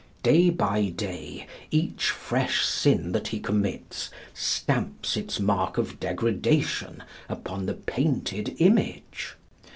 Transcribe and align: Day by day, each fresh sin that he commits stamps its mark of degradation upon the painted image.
Day 0.23 0.49
by 0.49 0.85
day, 0.85 1.45
each 1.69 2.09
fresh 2.09 2.65
sin 2.65 3.11
that 3.11 3.27
he 3.27 3.39
commits 3.39 4.09
stamps 4.33 5.15
its 5.15 5.39
mark 5.39 5.77
of 5.77 5.99
degradation 5.99 7.03
upon 7.29 7.67
the 7.67 7.75
painted 7.75 8.55
image. 8.57 9.35